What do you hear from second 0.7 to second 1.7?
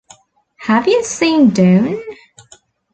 You Seen